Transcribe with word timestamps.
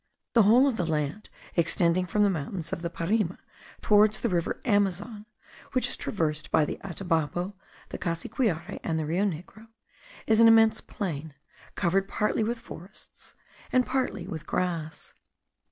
The 0.33 0.41
whole 0.41 0.67
of 0.67 0.77
the 0.77 0.85
land 0.87 1.29
extending 1.55 2.07
from 2.07 2.23
the 2.23 2.29
mountains 2.31 2.73
of 2.73 2.81
the 2.81 2.89
Parima 2.89 3.37
towards 3.81 4.19
the 4.19 4.29
river 4.29 4.59
Amazon, 4.65 5.27
which 5.73 5.87
is 5.87 5.95
traversed 5.95 6.49
by 6.49 6.65
the 6.65 6.79
Atabapo, 6.83 7.53
the 7.89 7.99
Cassiquiare, 7.99 8.79
and 8.83 8.97
the 8.97 9.05
Rio 9.05 9.25
Negro, 9.25 9.67
is 10.25 10.39
an 10.39 10.47
immense 10.47 10.81
plain, 10.81 11.35
covered 11.75 12.07
partly 12.07 12.43
with 12.43 12.57
forests, 12.57 13.35
and 13.71 13.85
partly 13.85 14.25
with 14.25 14.47
grass. 14.47 15.13